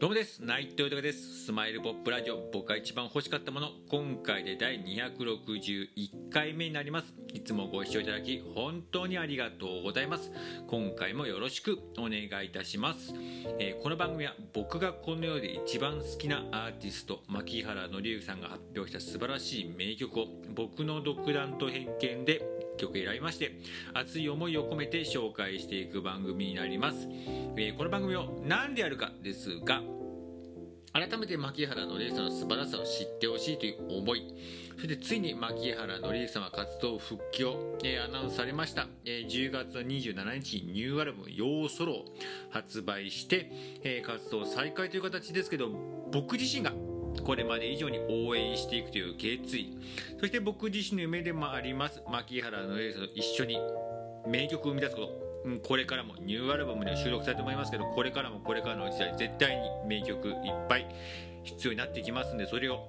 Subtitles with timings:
[0.00, 0.42] どうもです。
[0.42, 1.44] 内藤豊です。
[1.44, 2.38] スマイルポップラジオ。
[2.54, 3.68] 僕が一番欲しかったもの。
[3.90, 7.12] 今回で第261回目になります。
[7.34, 10.32] いつもご視聴いただき本当にありがとうございます。
[10.68, 13.12] 今回もよろしくお願いいたします、
[13.58, 23.60] えー、この番組は僕がこの世で一番好きなアーティスト牧原紀之さんが発表した素晴らしい名曲を僕の独断と偏見で曲選びまして
[23.92, 27.06] 熱い思いを込めて紹介していく番組になります、
[27.56, 29.82] えー、この番組を何でやるかですが
[30.92, 34.34] 改めて牧原紀之さんの素晴らしさを知ってほしいという思い。
[34.74, 42.04] そしてついに牧原紀之さんは活動復帰を、えー、アナウンスされました、えー、10月27日にニューアルバム「ヨーソロ」を
[42.48, 43.50] 発売して、
[43.84, 45.68] えー、活動再開という形ですけど
[46.10, 46.72] 僕自身が
[47.30, 49.78] これまで以上に応援していくという決意。
[50.18, 52.02] そして僕自身の夢でもあります。
[52.10, 53.56] 牧原の之さんと一緒に
[54.26, 60.34] 名曲を生み出すこと、これからもニューアルバムでは収録されて思いますけどこれからもこれからの時代絶対に名曲いっ
[60.68, 60.88] ぱい
[61.44, 62.88] 必要になってきますんでそれを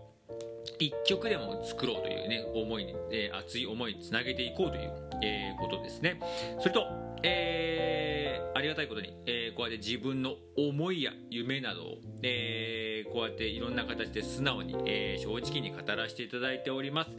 [0.79, 6.19] 1曲でも作ろうというね思いに、えー、熱い思いにつなげていこうという、えー、ことですね。
[6.59, 6.87] それと、
[7.21, 8.20] えー、
[8.53, 17.11] ありがたいことに、えー、こうやって自分の思いや夢などを、えー、こうやっていろんな形で素直に、えー、正直に語らせていただいております、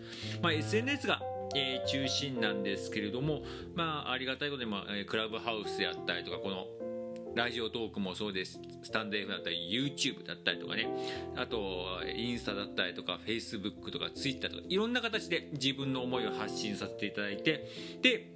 [0.43, 1.21] まあ、SNS が
[1.55, 3.43] えー、中心なんですけれども、
[3.75, 6.67] まあ、ありがたいことに、まあ、クラブハウスであったりとかこの
[7.35, 8.61] ラジオトークもそうです。
[8.83, 10.87] スタンド F だったり YouTube だったりとかね。
[11.35, 17.67] あとインスタだったりとか Facebook とか Twitter とかいろんな形で自分の思いを発信させていただいて
[18.03, 18.33] で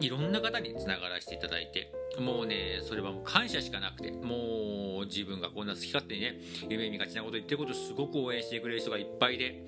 [0.00, 9.66] いろんな方につながらせていただいてもうねそれはもう感謝しかなくてもう自分がこんな好き勝手にね夢見がちなこと言ってることすごく応援してくれる人がいっぱいで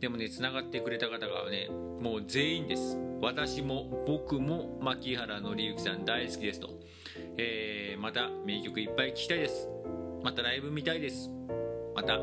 [0.00, 1.68] でもねつながってくれた方がね
[2.00, 2.98] もう全員です。
[3.22, 6.68] 私も僕も牧原紀之さん大好きですと、
[7.38, 9.68] えー、また名曲いっぱい聴きたいです。
[10.22, 11.30] またライブ見たいです。
[11.94, 12.18] また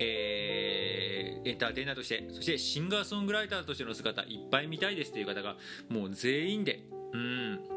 [0.00, 5.56] えー、エンターテイナーとしてそしてシンガーソングライターとしての姿いっぱい見たいですという方が
[5.88, 6.80] もう全員で。
[7.12, 7.73] うん。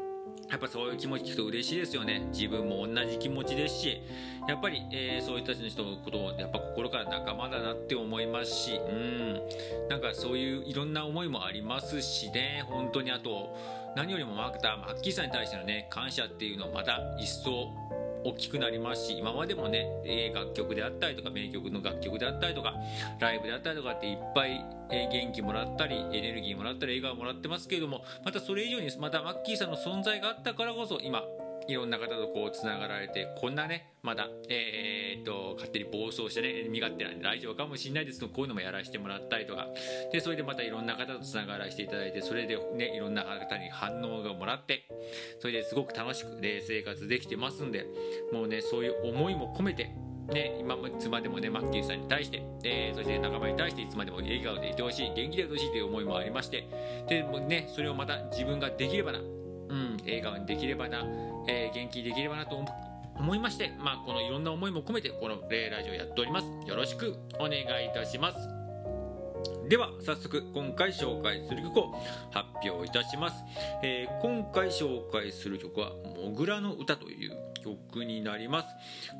[0.50, 2.20] やっぱそういう気持ち聞くと嬉しいですよね。
[2.32, 4.02] 自分も同じ気持ちですし
[4.48, 9.40] やっぱり、えー、そういう人たちの人のことをやっぱ心から仲間だなって思いますしうん。
[9.88, 12.64] なんかそういういろんな思いもありますしね。
[12.66, 13.54] 本当にあと
[13.94, 17.72] 何よりもマーケターマッキーさんに対してのね感謝っていうのをまた一層
[18.24, 22.74] 大きくなりますし今までもね、え楽曲であったりとか名曲の楽曲であったりとか
[23.20, 31.22] ライブであったりとかっていっぱい、え元気もらったりエネルギーもらったり笑顔もらってますけれどもまたそれ以上にまたマッキーさんの存在があったからこそ今
[31.68, 39.68] いろんな方とこうつながられてこんなねまだえー、っと勝手に暴走してね身勝手なラジオかもしれないですけどこういうのもやらせてもらったりとか。
[40.10, 44.88] でそれでまたいろんな方とつながらせていただいてそれでねいろんな方に反応がもらって
[45.40, 47.86] それですごく楽しく、ね、生活できてますんで
[48.32, 49.90] もうねそういう思いも込めて
[50.32, 56.68] ね、今いつまでもねマッキーさんに対して、えー、そして仲間に対していつまでも笑顔でいてほしい元気でいてほしいという思いもありまして
[57.08, 61.02] でもねそれをまた自分ができればな、うん、笑顔にできればな
[61.46, 62.64] えー、元気できればなと
[63.16, 66.46] 思いまして、まあ、このいろんな思いも込めてこの「レイラジオ」やっております。
[66.66, 68.58] よろしくお願いいたします。
[69.68, 71.92] では早速今回紹介する曲を
[72.30, 73.44] 発表いたします、
[73.82, 78.68] えー、今回紹介する曲は「もぐらの歌」という曲になります。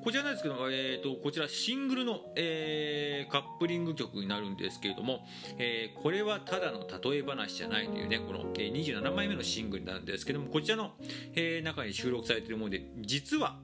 [0.02, 5.26] こちらなんですけど、えーと、こちらシングルの、えー、カップリング曲になるんですけれども、
[5.58, 10.92] えー、これはただの例え話じゃないというねこの、えー、27枚目のシングルなんですけどもこちらの、
[11.34, 13.58] えー、中に収録されているもので実は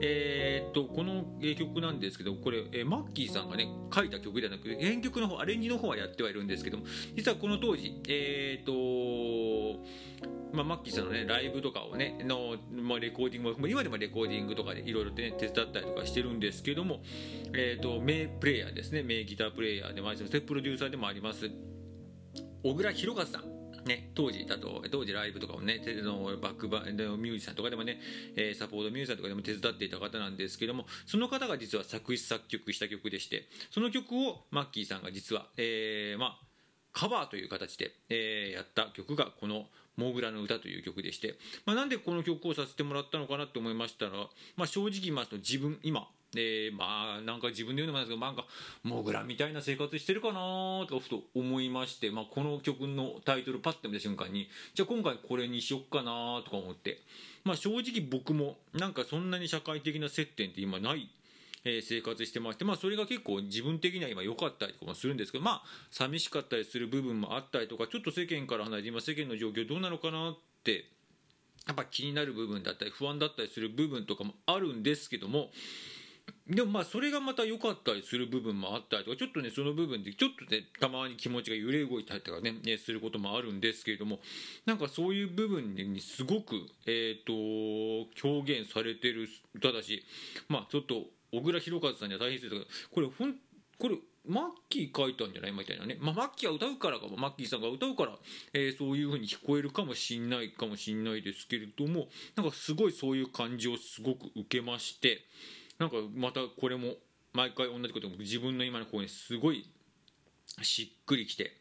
[0.00, 1.24] えー、っとこの
[1.56, 6.84] 曲なんですけどこれ、えー、マッキーさんがね書いた曲ではなく編曲の方アレンジの方はやってはいるんですけども
[7.16, 17.00] 実はこの当時えー、っとまあ、マッキーさんのねライブとかをねの、まあ、レコーディングも今でもレコーディングとかでいろいろ手伝ったりとかしてるんですけども、
[17.52, 19.02] えーと、名プレイヤーですね。
[19.02, 20.40] 名ギタープレイヤーでもあります。
[20.40, 21.50] プロデューサーでもあります。
[22.62, 23.57] 小倉弘和さん。
[23.88, 25.80] ね、当時だと当時ライブとかをね
[26.40, 27.98] バックバンドミュージシャンとかでもね、
[28.56, 36.48] サポートミュージシャンとかでも手伝っていた方なんですけどもその方が実は作詞作曲した曲でしてその曲をマッキーさんが実は、えー、まあ
[36.92, 44.12] カバーという形で、えー、やった曲がこの「モグラの歌」という曲でして、まあ、なんでこの曲をさせてもらったのかなと思いましたら、
[44.56, 48.44] まあ、正直言いますと自分今でまあなんか自分で言うのもなんですけどなんか
[48.82, 56.98] モグラみたいな生活してるかなとふと思いまして、まあ、この曲のタイトルパッて見た瞬間にじゃあ今回これにしよっかなとか思って、
[57.44, 61.08] まあ、正直僕もなんかそんなに社会的な接点って今ない
[61.64, 70.84] え生活してまして、まあ、それが結構自分的には今良かったりとかもするんですけど、まあ、寂しかったりする部分もあったりとかちょっと世間から離れて今世間の状況どうなのかなって
[71.66, 75.50] やっぱ気になる部分だったり不安だったりする部分とかもあるんですけども
[76.48, 84.20] でもまあそれがまた良かったりする部分もあったりとかちょっとねその部分でちょっとねたまに気持ちが揺れ動いたりとかねねすることもあるんですけれども
[84.66, 87.32] なんかそういう部分にすごくえっ、と
[88.28, 90.02] 表現されてる歌だし
[90.48, 93.34] まあちょっと小倉弘和さんには大変ですけどこれほん
[93.78, 93.96] これ
[94.26, 95.52] マッキー書いたんじゃない？
[95.52, 98.12] みたいなね、まあ、マッキーは歌うからかマッキーさんが歌うから、
[98.52, 105.22] えー、そういう風に聞こえるかもしんないかもしんないですけれどもなんかすごいそういう感じをすごく受けまして
[105.78, 106.94] なんかまたこれも
[107.32, 109.70] 毎回同じこと自分の今の声にすごい
[110.62, 111.52] しっくりきて、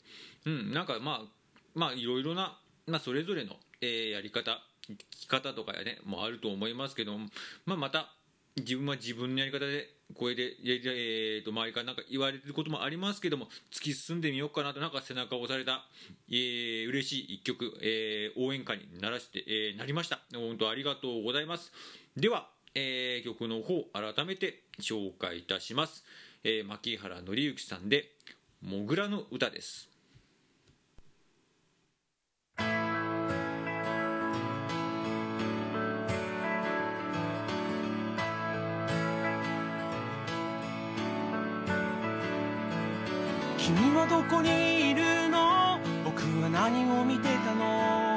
[0.45, 4.59] うん、なんかまあまあいろいろな、まあ、それぞれの、えー、やり方
[4.89, 7.27] 聞き方とかやねもあると思いますけども、
[7.65, 8.09] まあ、また
[8.55, 15.85] 自分は自分のやり方でこれで、えー、と周りからなんか言われてることもありますけども突き進んでみようかなとなんか背中を押された、
[16.29, 20.21] えー、嬉しい一曲、えー、応援歌にならして、えー、なりました。
[20.33, 21.71] 本当ありがとうございます。
[22.15, 22.49] では、
[22.79, 26.05] えー、曲の方改めて紹介いたします、
[26.43, 28.11] えー、牧原紀之さんで
[28.61, 29.89] 「もぐらの歌」です。
[43.57, 45.79] 君はどこにいるの？
[46.05, 48.16] 僕は何を見てたの？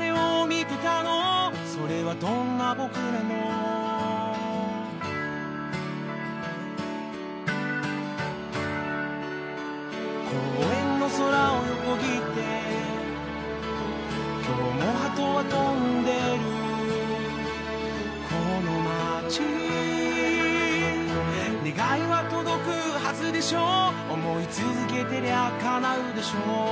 [0.00, 1.52] 君は誰を見てたの？
[1.66, 3.28] それはどんな僕なの？
[10.30, 11.20] 公園の空
[11.52, 12.40] を横切って
[14.42, 16.16] 今日も鳩は飛んでる。
[18.30, 18.32] こ
[18.64, 19.40] の街
[21.62, 22.66] 願いは届く
[23.04, 23.92] はずでしょ？
[24.10, 26.38] う思い続けてりゃ叶うでしょ？
[26.38, 26.69] う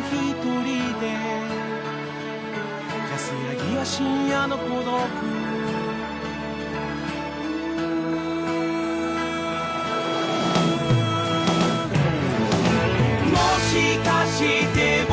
[0.00, 1.06] も一人で
[3.12, 4.96] 安らぎは深夜の孤独。
[13.32, 14.38] もしかし
[14.74, 15.05] て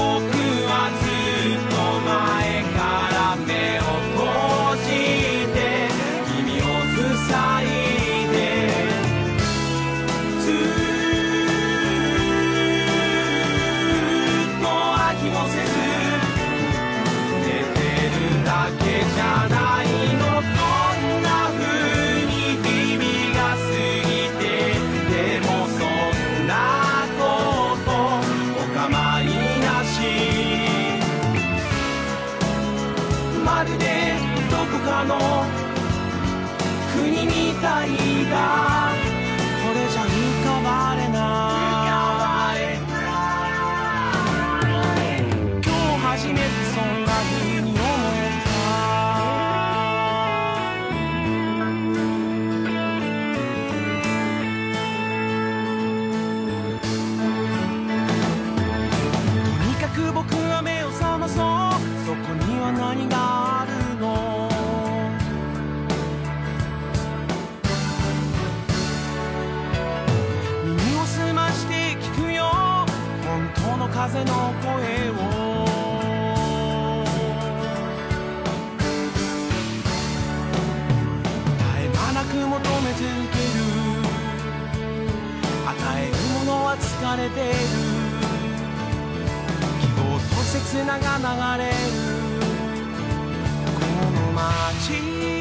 [87.24, 87.53] れてる。
[89.82, 91.75] 希望と刹那が流れる。
[93.75, 95.32] この街